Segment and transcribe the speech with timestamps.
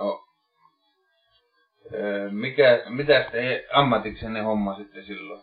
[0.00, 0.24] No,
[2.30, 5.42] mikä, mitä te ammatiksenne hommasitte silloin?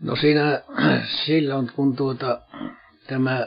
[0.00, 0.62] No siinä
[1.26, 2.40] silloin, kun tuota,
[3.06, 3.46] tämä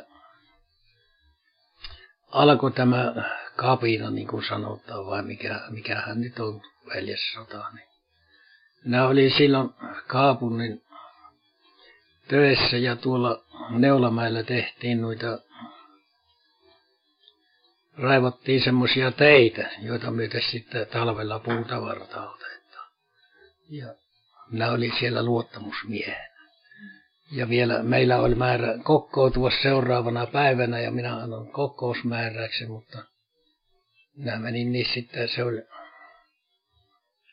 [2.32, 3.14] alkoi tämä
[3.56, 6.62] kapina, niin kuin sanotaan, vai mikä, mikähän nyt on
[6.94, 7.88] veljessota, niin
[8.86, 9.70] minä olin silloin
[10.08, 10.84] kaupungin
[12.28, 15.40] töissä ja tuolla Neulamäellä tehtiin noita,
[17.98, 22.92] raivottiin semmoisia teitä, joita myöten sitten talvella puutavarta otetaan.
[23.70, 23.96] Ja
[24.52, 26.32] minä olin siellä luottamusmiehenä.
[27.32, 32.98] Ja vielä meillä oli määrä kokkoutua seuraavana päivänä ja minä annan kokousmääräyksen, mutta
[34.18, 35.62] minä menin niin sitten, se oli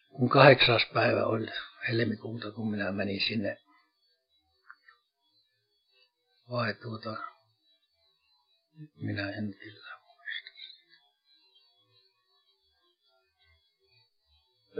[0.08, 1.46] kun kahdeksas päivä oli
[1.88, 3.58] helmikuuta, kun minä menin sinne
[6.50, 7.16] vai tuota,
[8.96, 9.87] minä en kyllä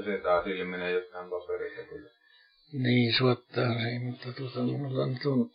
[0.04, 2.10] Se taas ilmenee jostain paperissa kyllä.
[2.72, 5.50] Niin, suottaa se, mutta tuota, minulla on tuon,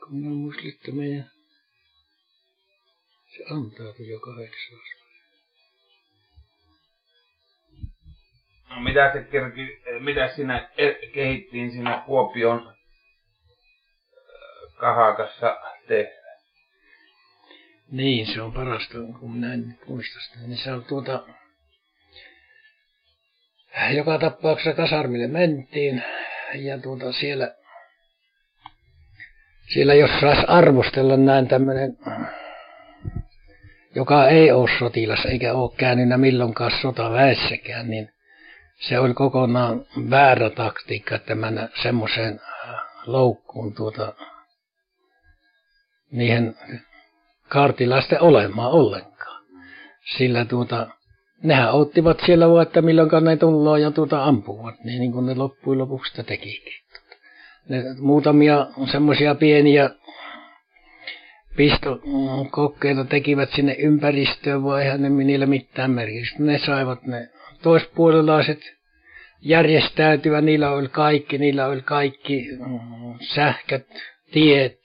[0.00, 1.30] kun minä muistin, että meidän,
[3.36, 5.04] se antaa jo kahdeksas
[8.70, 12.74] No mitä se kerki, mitä siinä e- kehittiin siinä Kuopion äh,
[14.76, 15.56] kahakassa
[15.88, 16.13] tehdä?
[17.90, 20.38] Niin, se on parasta, kun minä en muista sitä.
[20.46, 21.26] Niin se on tuota,
[23.94, 26.02] joka tapauksessa kasarmille mentiin
[26.54, 27.54] ja tuota siellä,
[29.74, 31.98] siellä jos saisi arvostella näin tämmöinen,
[33.94, 38.12] joka ei ole sotilas eikä ole käynyt milloinkaan sotaväessäkään, niin
[38.80, 42.40] se oli kokonaan väärä taktiikka, että mennä semmoiseen
[43.06, 44.14] loukkuun tuota,
[46.10, 46.56] niihin
[47.48, 49.44] kaartilaisten olemaan ollenkaan.
[50.16, 50.86] Sillä tuota,
[51.42, 55.34] nehän ottivat siellä vaan, että milloinkaan ne tullaan ja tuota ampuvat, niin, niin kuin ne
[55.34, 56.72] loppujen lopuksi sitä tekikin.
[57.68, 59.90] Ne muutamia semmoisia pieniä
[61.56, 66.42] pistokokkeita tekivät sinne ympäristöön, vai eihän ne niillä mitään merkitystä.
[66.42, 67.28] Ne saivat ne
[67.62, 68.60] toispuolelaiset
[69.40, 73.86] järjestäytyä, niillä oli kaikki, niillä oli kaikki mm, sähköt,
[74.32, 74.80] tiet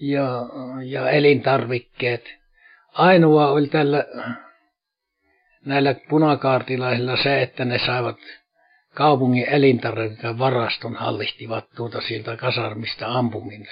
[0.00, 0.46] ja,
[0.84, 2.24] ja elintarvikkeet.
[2.92, 4.04] Ainoa oli tällä
[5.64, 8.16] näillä punakaartilaisilla se, että ne saivat
[8.94, 13.66] kaupungin elintarvikkeiden varaston hallistivat tuota sieltä kasarmista ampuminen,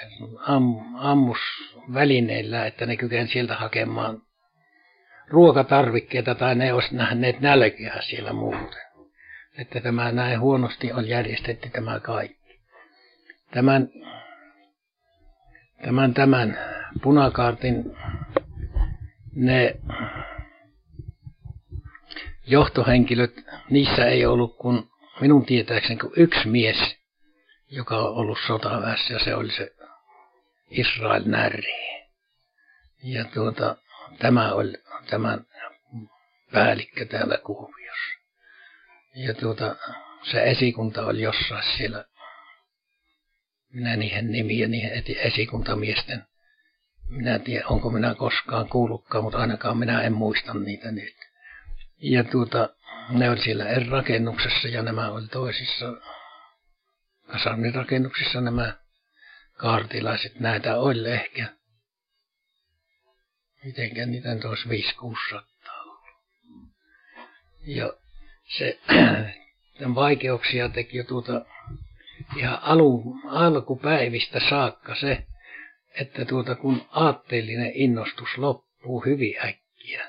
[0.46, 0.62] am,
[0.98, 4.22] ammusvälineillä, että ne kykensivät sieltä hakemaan
[5.28, 8.82] ruokatarvikkeita tai ne olisi nähneet nälkeä siellä muuten.
[9.58, 12.60] Että tämä näin huonosti on järjestetty tämä kaikki.
[13.50, 13.88] Tämän,
[15.84, 16.58] tämän, tämän
[17.02, 17.96] punakaartin
[19.34, 19.76] ne
[22.46, 23.34] johtohenkilöt,
[23.70, 24.90] niissä ei ollut kuin
[25.20, 26.96] minun tietääkseni kuin yksi mies,
[27.70, 29.72] joka on ollut sotaväessä ja se oli se
[30.70, 31.72] Israel Närri.
[33.02, 33.76] Ja tuota,
[34.18, 34.72] tämä oli
[35.10, 35.44] tämän
[36.52, 38.18] päällikkö täällä Kuhviossa.
[39.14, 39.76] Ja tuota,
[40.22, 42.04] se esikunta oli jossain siellä,
[43.72, 46.24] minä niihin nimiä, niihin esikuntamiesten,
[47.08, 51.14] minä en tiedä, onko minä koskaan kuullutkaan, mutta ainakaan minä en muista niitä nyt.
[51.98, 52.68] Ja tuota,
[53.10, 55.86] ne oli siellä eri rakennuksessa ja nämä oli toisissa
[57.32, 58.74] kasarnirakennuksissa nämä
[59.56, 60.40] kaartilaiset.
[60.40, 61.58] Näitä oli ehkä
[63.64, 65.42] mitenkä niitä nyt olisi 5 600
[67.66, 67.92] Ja
[68.58, 68.78] se
[69.78, 71.44] tämän vaikeuksia teki jo tuota
[72.36, 75.26] ihan alu, alkupäivistä saakka se,
[76.00, 80.06] että tuota kun aatteellinen innostus loppuu hyvin äkkiä,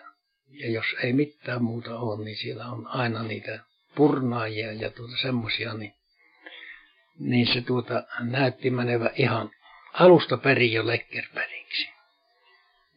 [0.48, 3.60] ja jos ei mitään muuta ole, niin siellä on aina niitä
[3.96, 5.94] purnaajia ja tuota semmoisia, niin,
[7.20, 9.52] niin se tuota näytti menevä ihan
[9.94, 11.90] alusta perin jo lekkerperiksi.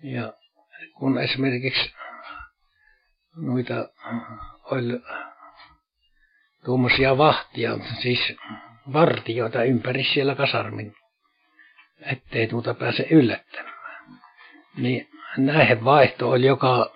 [0.03, 0.33] Ja
[0.99, 1.93] kun esimerkiksi
[3.37, 3.89] noita
[4.65, 5.01] oli
[6.65, 8.19] tuommoisia vahtia, siis
[8.93, 10.95] vartioita ympäri siellä kasarmin,
[12.01, 13.73] ettei tuota pääse yllättämään.
[14.77, 16.93] Niin näihin vaihto oli joka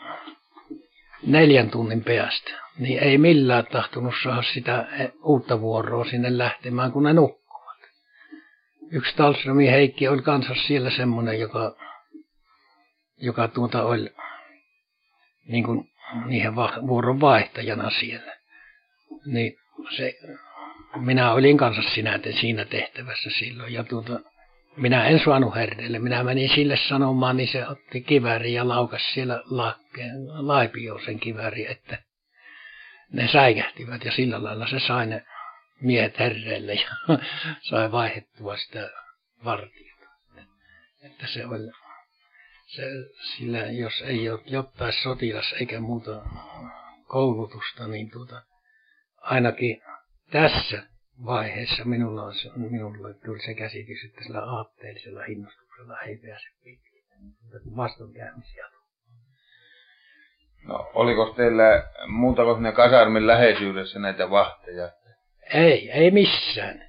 [1.26, 2.50] neljän tunnin päästä.
[2.78, 4.86] Niin ei millään tahtunut saada sitä
[5.22, 7.78] uutta vuoroa sinne lähtemään, kun ne nukkuvat.
[8.90, 11.76] Yksi Talströmin Heikki oli kanssa siellä semmoinen, joka
[13.20, 14.14] joka tuota oli
[15.48, 15.90] niin kuin
[16.26, 16.54] niihin
[16.86, 18.36] vuoron vaihtajana siellä.
[19.26, 19.56] Niin
[19.96, 20.14] se,
[20.96, 24.20] minä olin kanssa sinä, siinä tehtävässä silloin ja tuota,
[24.76, 25.98] minä en saanut herreille.
[25.98, 31.66] Minä menin sille sanomaan, niin se otti kiväärin ja laukas siellä laakkeen, laipioon sen kiväärin,
[31.66, 31.98] että
[33.12, 35.24] ne säikähtivät ja sillä lailla se sai ne
[35.80, 36.90] miehet herreille ja
[37.68, 38.90] sai vaihettua sitä
[39.44, 40.06] vartiota.
[41.02, 41.70] Että se oli,
[42.66, 42.82] se,
[43.36, 46.22] sillä jos ei ole jotain sotilas eikä muuta
[47.08, 48.42] koulutusta, niin tuota,
[49.20, 49.82] ainakin
[50.30, 50.82] tässä
[51.24, 56.48] vaiheessa minulla, on, minulla tuli se käsitys, että sillä aatteellisella innostuksella ei pääse
[57.42, 58.66] mutta vastoinkäymisiä
[60.68, 64.88] No, oliko teillä muuta kuin ne kasarmin läheisyydessä näitä vahteja?
[65.54, 66.82] Ei, ei missään.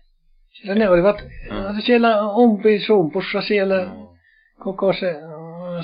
[0.50, 1.81] Siellä ne olivat mm.
[1.86, 4.07] siellä umpisumpussa siellä mm.
[4.63, 5.16] koko se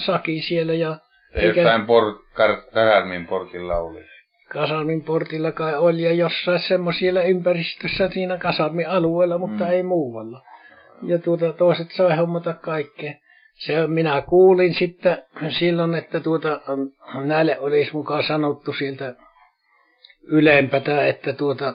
[0.06, 0.98] saki siellä ja...
[1.34, 1.62] Ei eikä...
[1.62, 4.06] jostain por, kar, kasarmin portilla oli?
[4.54, 9.72] Kasarmin portilla kai oli ja jossain semmoisilla ympäristössä siinä kasarmin alueella, mutta mm.
[9.72, 10.46] ei muualla.
[11.04, 13.14] Ja tuota, toiset sai hommata kaikkea.
[13.54, 15.24] Se minä kuulin sitten
[15.60, 16.62] silloin, että tuota,
[17.26, 19.16] näille olisi mukaan sanottu sieltä
[20.24, 21.74] ylempää, että tuota,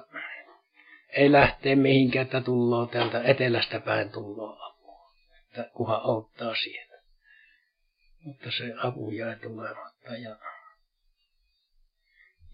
[1.10, 5.12] ei lähtee mihinkään, että tulloo täältä etelästä päin tulloo apua.
[5.46, 6.94] Että kuhan auttaa sieltä.
[8.24, 10.36] Mutta se apu jäi tulematta ja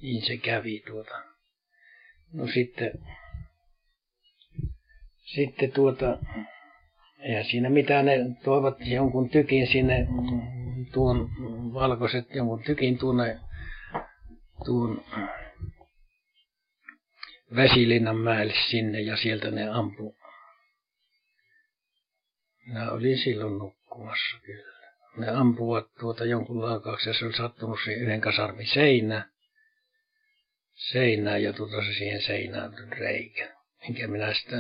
[0.05, 1.23] niin se kävi tuota.
[2.33, 2.93] No sitten,
[5.35, 6.19] sitten tuota,
[7.19, 10.07] eihän siinä mitään, ne toivat jonkun tykin sinne,
[10.93, 11.29] tuon
[11.75, 13.41] valkoiset jonkun tykin tuonne,
[14.65, 15.05] tuon
[17.57, 20.17] Vesilinnan mäelle sinne ja sieltä ne ampu.
[22.67, 24.75] Minä olin silloin nukkumassa kyllä.
[25.17, 29.34] Ne ampuvat tuota jonkun laakauksen ja se oli sattunut siihen yhden kasarmin seinään.
[30.75, 33.57] Seinään ja tuota se siihen seinään reikä.
[33.89, 34.57] Enkä minä sitä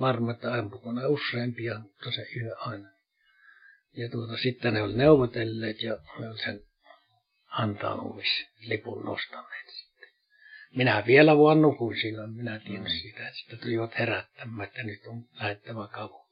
[0.00, 2.88] varma, että ampuko ne useampia, mutta se yhä aina.
[3.96, 6.60] Ja tuota, sitten ne oli neuvotelleet ja ne oli sen
[7.48, 10.08] antautumis lipun nostaneet sitten.
[10.74, 12.88] Minä vielä vaan nukuin silloin, minä tiedän mm.
[13.02, 13.32] sitä.
[13.32, 16.26] Sitten tulivat herättämään, että nyt on lähettävä kavu.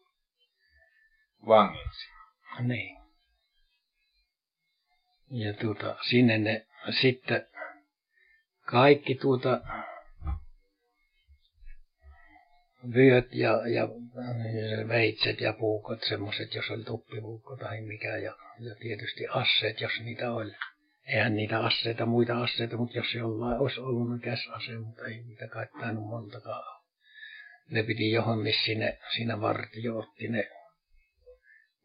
[1.46, 2.08] Vangiksi?
[2.60, 2.96] Niin.
[5.30, 6.66] Ja tuota, sinne ne
[7.00, 7.46] sitten
[8.64, 9.60] kaikki tuota
[12.94, 13.88] vyöt ja, ja
[14.88, 20.32] veitset ja puukot, semmoiset, jos oli tuppipuukko tai mikä, ja, ja tietysti asseet, jos niitä
[20.32, 20.52] oli.
[21.06, 25.48] Eihän niitä asseita, muita asseita, mutta jos jollain olisi ollut ne käsase, mutta ei niitä
[25.48, 26.82] kai tainnut montakaan.
[27.70, 30.50] Ne piti johonkin sinne, siinä vartio otti ne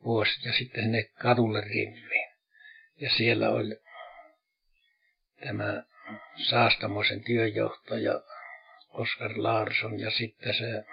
[0.03, 2.29] vuosi ja sitten sinne kadulle rimmiin.
[3.01, 3.75] Ja siellä oli
[5.39, 5.83] tämä
[6.49, 8.21] Saastamoisen työjohtaja
[8.89, 10.85] Oskar Larsson ja sitten se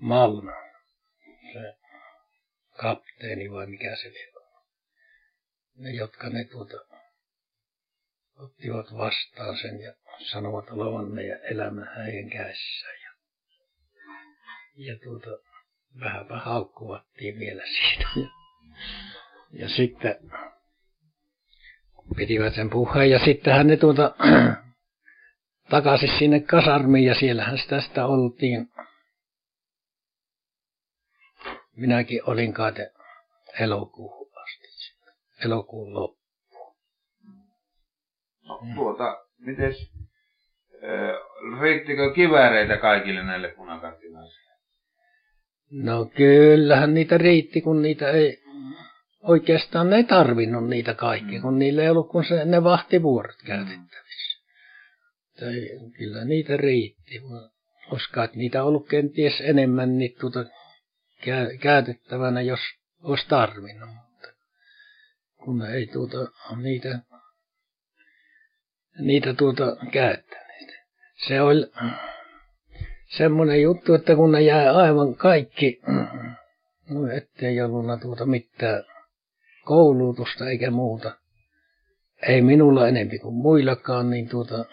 [0.00, 0.46] Malm,
[1.52, 1.76] se
[2.76, 4.34] kapteeni vai mikä se oli.
[5.76, 6.76] Ne, jotka ne tuota,
[8.38, 9.94] ottivat vastaan sen ja
[10.32, 12.86] sanovat olevan meidän elämä häien käessä.
[12.88, 13.10] Ja,
[14.76, 15.30] ja tuota,
[16.00, 18.08] vähänpä haukkuvattiin vielä siitä.
[18.16, 18.28] Ja,
[19.52, 20.16] ja sitten
[22.16, 24.14] pitivät sen puheen ja sittenhän ne tuota,
[25.70, 28.68] takaisin sinne kasarmiin ja siellähän sitä, sitä oltiin.
[31.76, 32.72] Minäkin olin kai
[33.60, 34.68] elokuuhun asti,
[35.44, 36.24] elokuun loppuun.
[38.42, 39.90] No, tuota, mites,
[40.74, 44.52] äh, riittikö kivääreitä kaikille näille punakattilaisille?
[45.70, 48.43] No kyllähän niitä riitti, kun niitä ei,
[49.24, 54.40] oikeastaan ne ei tarvinnut niitä kaikki, kun niillä ei ollut kun se, ne vahtivuorot käytettävissä.
[55.40, 55.54] Tai
[55.98, 57.22] kyllä niitä riitti,
[57.90, 60.44] koska niitä ollut kenties enemmän niin tuota,
[61.60, 62.60] käytettävänä, jos
[63.02, 63.88] olisi tarvinnut.
[63.88, 64.28] Mutta
[65.44, 66.18] kun ei tuota,
[66.56, 66.98] niitä,
[68.98, 70.44] niitä tuota käyttäneet.
[71.26, 71.66] Se oli
[73.16, 75.80] semmoinen juttu, että kun ne jäi aivan kaikki,
[76.90, 78.84] no ettei ollut tuota mitään
[79.64, 81.16] koulutusta eikä muuta,
[82.28, 84.64] ei minulla enempi kuin muillakaan, niin tuota,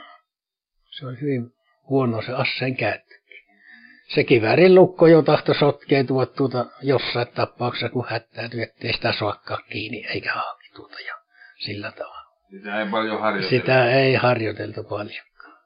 [0.90, 1.54] se on hyvin
[1.90, 3.16] huono se asseen käyttö.
[4.14, 10.06] Se kiväärin lukko jo tahto sotkeutua tuota jossain tapauksessa, kun hättäytyy, ettei sitä soakkaa kiinni
[10.06, 11.16] eikä haaki tuota ja
[11.66, 12.32] sillä tavalla.
[12.52, 13.56] Sitä ei paljon harjoiteltu.
[13.56, 15.58] Sitä ei harjoiteltu paljonkaan.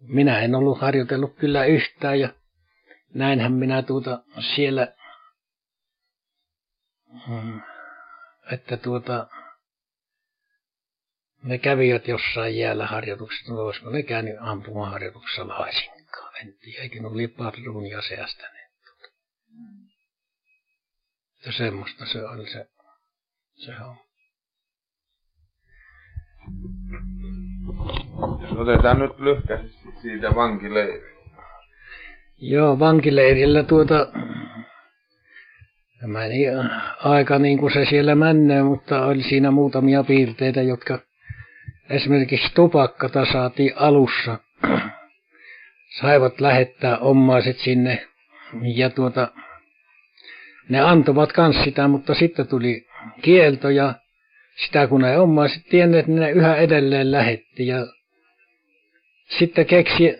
[0.00, 2.28] Minä en ollut harjoitellut kyllä yhtään ja
[3.14, 4.22] näinhän minä tuota
[4.54, 4.92] siellä,
[8.52, 9.26] että tuota,
[11.42, 16.36] ne kävivät jossain jäällä harjoituksessa, no olisiko ne käynyt ampumaharjoituksessa laisinkaan.
[16.40, 18.70] En tiedä, eikö ne oli padruunia säästäneet.
[21.36, 22.66] Että semmoista se oli se,
[23.54, 23.96] se on.
[28.42, 31.14] Jos otetaan nyt lyhkäisesti siitä vankileiristä.
[32.38, 34.06] Joo, vankileirillä tuota,
[36.06, 36.44] meni
[36.98, 40.98] aika niin kuin se siellä menee, mutta oli siinä muutamia piirteitä, jotka
[41.90, 44.38] esimerkiksi tupakkata saatiin alussa.
[46.00, 48.06] Saivat lähettää omaiset sinne
[48.62, 49.28] ja tuota,
[50.68, 52.86] ne antoivat kans sitä, mutta sitten tuli
[53.22, 53.94] kielto ja
[54.64, 57.86] sitä kun ei omaiset tienneet, niin ne yhä edelleen lähetti ja
[59.38, 60.18] sitten keksi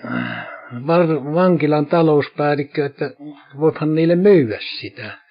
[1.35, 3.11] vankilan talouspäällikkö, että
[3.61, 5.24] voihan niille myydä sitä.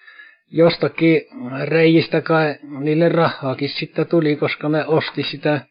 [0.56, 1.22] Jostakin
[1.64, 5.62] reijistä kai niille rahaakin sitten tuli, koska ne osti sitä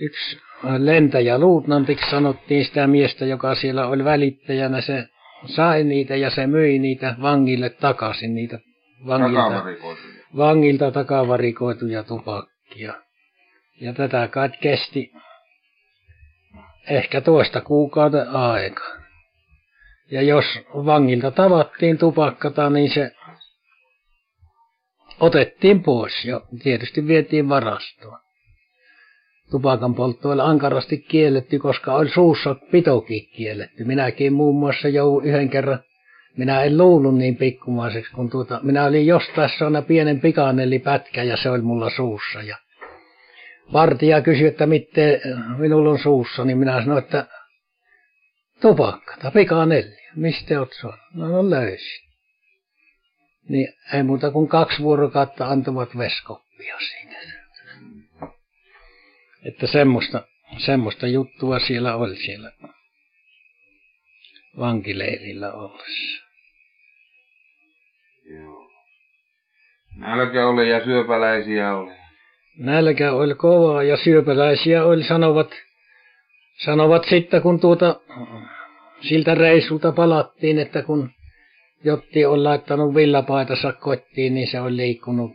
[0.00, 0.38] yksi
[0.78, 4.80] lentäjä luutnantiksi sanottiin sitä miestä, joka siellä oli välittäjänä.
[4.80, 5.04] Se
[5.46, 8.58] sai niitä ja se myi niitä vangille takaisin, niitä
[9.06, 9.64] vangilta,
[10.36, 12.94] vangilta takavarikoituja tupakkia.
[13.80, 15.12] Ja tätä kai kesti
[16.90, 18.84] ehkä toista kuukauden aika.
[20.10, 23.10] Ja jos vangilta tavattiin tupakkata, niin se
[25.20, 28.18] otettiin pois ja tietysti vietiin varastoon.
[29.50, 33.84] Tupakan poltto oli ankarasti kielletty, koska oli suussa pitokin kielletty.
[33.84, 35.78] Minäkin muun muassa jouduin yhden kerran,
[36.36, 41.50] minä en luullut niin pikkumaiseksi, kun tuota, minä olin jostain saanut pienen pikanellipätkä ja se
[41.50, 42.42] oli mulla suussa.
[42.42, 42.56] Ja
[43.72, 45.20] Vartija kysyi, että miten
[45.58, 47.26] minulla on suussa, niin minä sanoin, että
[48.60, 49.96] tupakka tai pikanelli.
[50.16, 51.00] Mistä olet saanut?
[51.14, 52.04] No, no löysin.
[53.48, 57.18] Niin ei muuta kuin kaksi vuorokautta antavat veskoppia siinä.
[59.44, 60.22] Että semmoista,
[60.58, 62.52] semmoista juttua siellä oli siellä
[64.58, 66.24] vankileirillä ollessa.
[68.24, 68.70] Joo.
[69.96, 71.92] Nälkä oli ja syöpäläisiä oli.
[72.58, 75.50] Nälkä oli kovaa ja syöpäläisiä oli, sanovat,
[76.64, 78.00] sanovat sitten, kun tuota,
[79.00, 81.10] siltä reissulta palattiin, että kun
[81.84, 85.32] Jotti on laittanut villapaitansa kotiin, niin se on liikkunut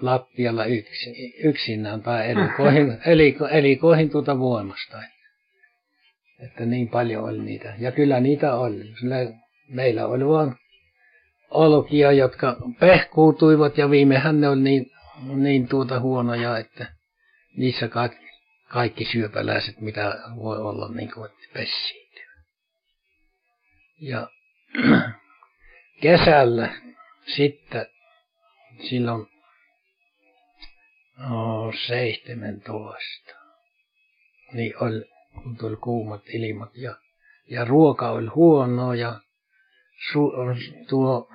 [0.00, 5.02] lattialla yksi, yksinään tai elikoihin, eliko, elikoihin tuota voimasta.
[6.40, 7.74] Että niin paljon oli niitä.
[7.78, 8.84] Ja kyllä niitä oli.
[9.00, 9.16] Sillä
[9.68, 10.54] meillä oli vain
[11.50, 14.86] olkia, jotka pehkuutuivat ja viimehän ne oli niin
[15.22, 16.86] niin tuota huonoja, että
[17.56, 18.28] niissä kaikki,
[18.68, 22.24] kaikki syöpäläiset, mitä voi olla, niin kuin pessiintyy.
[24.00, 24.30] Ja
[26.00, 26.74] kesällä
[27.36, 27.86] sitten
[28.88, 29.26] silloin
[31.18, 33.34] no, 17,
[34.52, 35.04] niin oli,
[35.42, 36.96] kun tuli kuumat ilmat ja,
[37.50, 39.20] ja ruoka oli huonoa ja
[40.12, 40.32] su,
[40.88, 41.30] tuo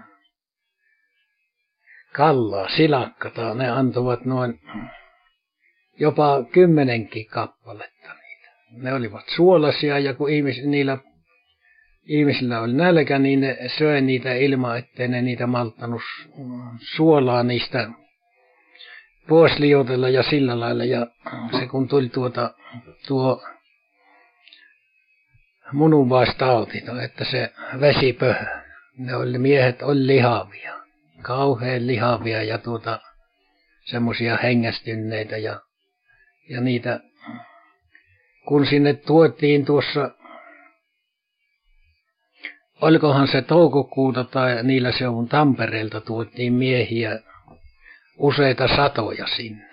[2.13, 4.60] kallaa, silakkata, ne antoivat noin
[6.00, 8.51] jopa kymmenenkin kappaletta niitä.
[8.72, 10.98] Ne olivat suolasia ja kun ihmis, niillä
[12.05, 16.01] ihmisillä oli nälkä, niin ne söi niitä ilman, ettei ne niitä malttanut
[16.95, 17.89] suolaa niistä
[19.27, 20.83] pois liotella ja sillä lailla.
[20.83, 21.07] Ja
[21.60, 22.53] se kun tuli tuota,
[23.07, 23.43] tuo
[25.72, 28.45] mununvaistauti, että se vesipöhö,
[28.98, 30.74] ne oli, miehet oli lihavia
[31.24, 33.00] kauhean lihavia ja tuota,
[33.86, 35.62] semmoisia hengästyneitä ja,
[36.50, 37.00] ja niitä,
[38.48, 40.12] kun sinne tuotiin tuossa,
[42.83, 47.19] olikohan se toukokuuta tai niillä se on Tampereelta tuotiin miehiä
[48.17, 49.69] useita satoja sinne.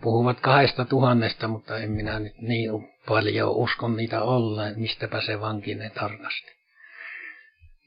[0.00, 2.70] Puhuvat kahdesta tuhannesta, mutta en minä nyt niin
[3.08, 6.50] paljon uskon niitä olleen, mistäpä se vankinen tarkasti.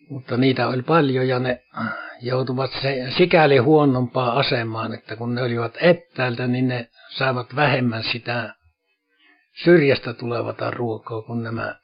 [0.10, 1.64] Mutta niitä oli paljon ja ne
[2.22, 8.56] joutuvat se, sikäli huonompaan asemaan, että kun ne olivat etäältä, niin ne saavat vähemmän sitä
[9.64, 11.76] syrjästä tulevata ruokaa kuin nämä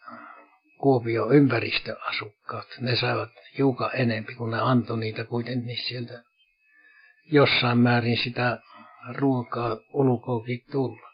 [0.79, 2.67] Kuopio ympäristöasukkaat.
[2.79, 6.23] Ne saivat hiukan enempi, kun ne antoi niitä kuitenkin sieltä
[7.31, 8.59] jossain määrin sitä
[9.15, 11.09] ruokaa ulkoakin tulla.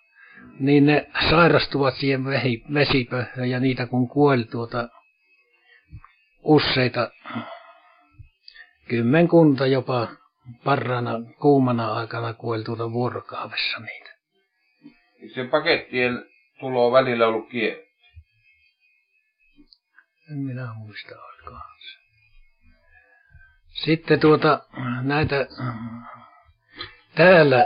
[0.59, 2.25] Niin ne sairastuvat siihen
[2.73, 4.89] vesipöhöön ja niitä kun kuoli tuota
[6.43, 7.11] useita
[8.87, 10.07] kymmenkunta jopa
[10.63, 14.09] parrana kuumana aikana kuoli tuota vuorokaudessa niitä.
[15.33, 16.25] Se pakettien
[16.59, 17.84] tulo on välillä ollut kielletty?
[20.31, 21.75] En minä muista olikohan.
[23.73, 24.59] Sitten tuota
[25.01, 25.47] näitä
[27.15, 27.65] täällä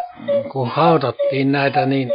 [0.52, 2.12] kun haudattiin näitä niin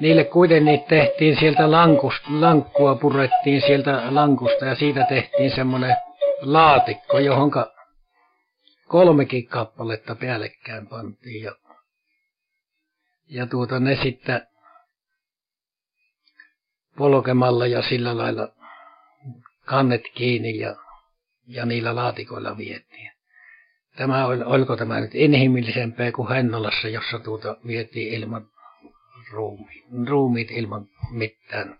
[0.00, 5.96] niille kuitenkin tehtiin sieltä lankusta, lankkua purettiin sieltä lankusta ja siitä tehtiin semmoinen
[6.40, 7.72] laatikko, johonka
[8.88, 11.52] kolmekin kappaletta päällekkäin pantiin ja,
[13.28, 14.46] ja tuota ne sitten
[16.96, 18.59] polkemalla ja sillä lailla
[19.70, 20.76] kannet kiinni ja,
[21.46, 23.12] ja niillä laatikoilla vietiin.
[23.96, 28.46] Tämä oli, oliko tämä nyt inhimillisempää kuin Hennolassa, jossa tuota vietiin ilman
[29.32, 31.78] ruumi, ruumiit ilman mitään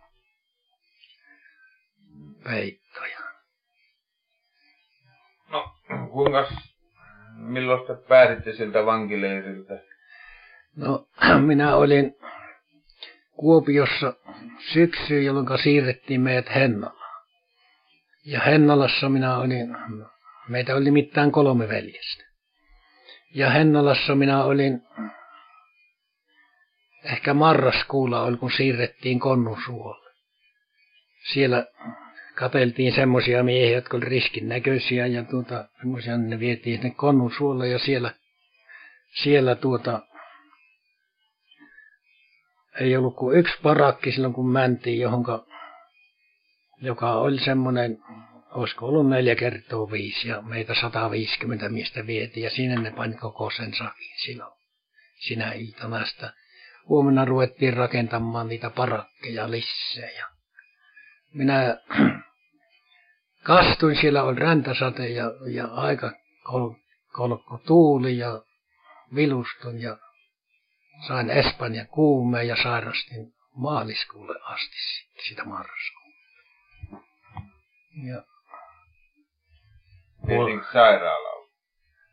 [2.45, 3.19] peittoja.
[5.51, 5.75] No,
[6.13, 6.53] kuinka,
[7.37, 9.79] milloin te pääsitte siltä vankileiriltä?
[10.77, 11.07] No,
[11.47, 12.15] minä olin
[13.37, 14.15] Kuopiossa
[14.73, 17.00] syksyyn, jolloin siirrettiin meidät Hennalaan.
[18.25, 19.77] Ja Hennalassa minä olin,
[20.49, 22.25] meitä oli nimittäin kolme veljestä.
[23.35, 24.83] Ja Hennalassa minä olin,
[27.05, 30.11] ehkä marraskuulla oli, kun siirrettiin Konnunsuolle.
[31.33, 31.67] Siellä
[32.35, 37.79] kateltiin semmoisia miehiä, jotka oli riskin näköisiä ja tuota, semmoisia ne vietiin sinne Konnunsuolle ja
[37.79, 38.15] siellä,
[39.23, 40.01] siellä tuota,
[42.81, 45.47] ei ollut kuin yksi parakki silloin, kun mentiin johonka,
[46.81, 47.99] joka oli semmoinen,
[48.51, 53.51] olisiko ollut neljä kertaa viisi, ja meitä 150 miestä vietiin, ja sinne ne pani koko
[53.51, 54.53] sen sakin silloin,
[55.19, 56.07] sinä iltana.
[56.07, 56.33] Sitä
[56.89, 60.27] huomenna ruvettiin rakentamaan niitä parakkeja lisää, ja
[61.35, 61.77] minä
[63.47, 66.71] kastuin, siellä oli räntäsate ja, ja aika kol,
[67.13, 68.43] kolkko tuuli ja
[69.15, 69.97] vilustun ja
[71.07, 74.77] sain Espanjan kuumeen ja sairastin maaliskuulle asti
[75.29, 75.45] sitä
[77.95, 78.23] Ja
[80.73, 81.49] sairaala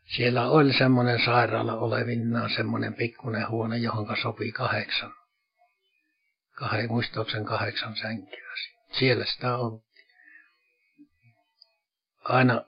[0.06, 5.14] Siellä oli semmoinen sairaala olevinnaan, semmoinen pikkuinen huone, johon sopi kahdeksan,
[6.56, 8.54] kahden, muistaakseni kahdeksan sänkyä.
[9.00, 9.88] Siellä sitä oltiin.
[12.24, 12.62] Aina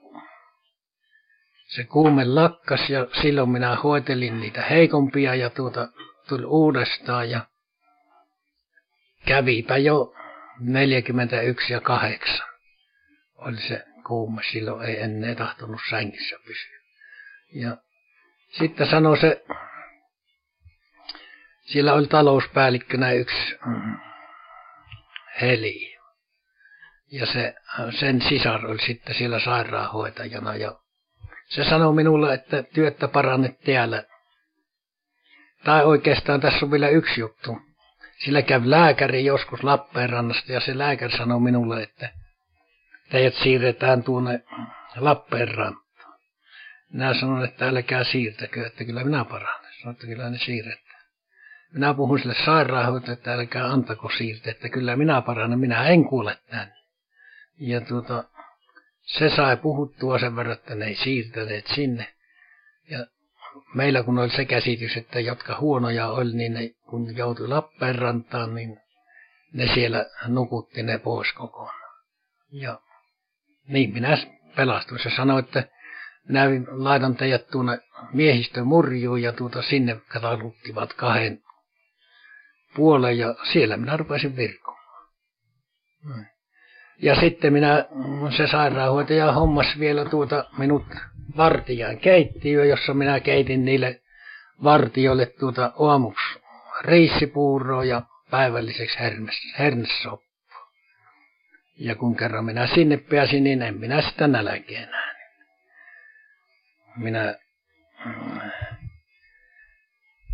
[1.66, 5.88] se kuume lakkas ja silloin minä hoitelin niitä heikompia ja tuota
[6.28, 7.46] tuli uudestaan ja
[9.26, 10.14] kävipä jo
[10.60, 12.49] 41 ja 8.
[13.40, 16.80] Oli se kuuma, silloin ei ennen tahtonut sängissä pysyä.
[17.54, 17.76] Ja
[18.58, 19.44] sitten sanoi se,
[21.60, 23.96] siellä oli talouspäällikkönä yksi mm,
[25.40, 25.96] Heli.
[27.12, 27.54] Ja se,
[28.00, 30.78] sen sisar oli sitten siellä sairaanhoitajana ja
[31.48, 34.04] se sanoi minulle, että työtä parannet täällä
[35.64, 37.58] tai oikeastaan tässä on vielä yksi juttu.
[38.24, 42.12] Sillä kävi lääkäri joskus Lappeenrannasta ja se lääkäri sanoi minulle, että
[43.10, 44.44] teidät siirretään tuonne
[44.96, 46.20] Lappeenrantaan.
[46.92, 49.72] Minä sanoin, että älkää siirtäkö, että kyllä minä paranen.
[49.80, 51.00] Sanoin, että kyllä ne siirretään.
[51.72, 56.38] Minä puhun sille sairaanhoitajalle, että älkää antako siirtää, että kyllä minä paranen, minä en kuule
[56.50, 56.74] tänne.
[57.58, 58.24] Ja tuota,
[59.02, 62.14] se sai puhuttua sen verran, että ne ei siirtäneet sinne.
[62.90, 63.06] Ja
[63.74, 68.80] meillä kun oli se käsitys, että jotka huonoja oli, niin ne, kun joutui Lappeenrantaan, niin
[69.52, 71.80] ne siellä nukutti ne pois kokonaan.
[72.52, 72.80] Ja
[73.68, 74.18] niin minä
[74.56, 75.02] pelastuin.
[75.02, 75.64] Se sanoi, että
[76.28, 77.78] minä laitan teidät tuonne
[78.12, 81.42] miehistön murjuun ja tuota sinne kataluttivat kahden
[82.76, 84.80] puolen ja siellä minä rupesin virkomaan.
[87.02, 87.84] Ja sitten minä,
[88.36, 90.84] se sairaanhoitaja hommas vielä tuota minut
[91.36, 94.00] vartijan keittiö, jossa minä keitin niille
[94.64, 96.40] vartijoille tuota aamuksi
[96.82, 98.98] reissipuuroa ja päivälliseksi
[99.58, 100.29] hernessoppu.
[101.80, 105.16] Ja kun kerran minä sinne pääsin, niin en minä sitä nälkeä nähnyt.
[106.96, 107.34] Minä,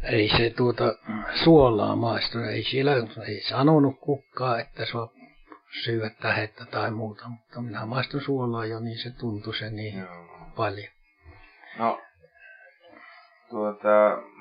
[0.03, 0.95] ei se tuota
[1.45, 2.93] suolaa maistu, ei siellä,
[3.29, 5.13] ei sanonut kukaan, että sua
[5.85, 10.09] syödä tähettä tai muuta, mutta minä maistun suolaa jo, niin se tuntui se niin Joo.
[10.57, 10.89] paljon.
[11.79, 12.01] No,
[13.51, 13.89] tuota,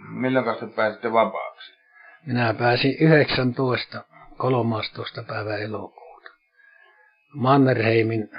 [0.10, 1.74] milloin sä pääsitte vapaaksi?
[2.26, 4.04] Minä pääsin 19.
[4.38, 5.24] 13.
[5.24, 6.05] päivä elokuuta.
[7.36, 8.30] Mannerheimin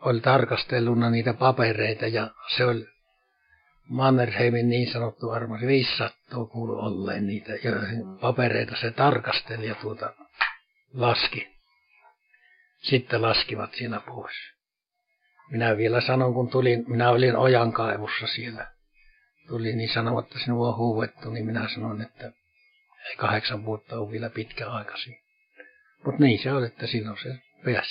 [0.00, 2.86] oli tarkastelluna niitä papereita ja se oli
[3.88, 7.52] Mannerheimin niin sanottu armas 500 kuulu olleen niitä
[8.20, 10.14] papereita se tarkasteli ja tuota
[10.92, 11.58] laski
[12.82, 14.36] sitten laskivat siellä pois.
[15.50, 18.66] Minä vielä sanon, kun tulin, minä olin ojankaivussa siellä.
[19.48, 22.32] Tuli niin sanoa, että sinua on huuettu, niin minä sanon, että
[23.16, 24.94] kahdeksan vuotta ole vielä pitkä aika
[26.04, 27.88] Mutta niin se oli, että silloin se Yes.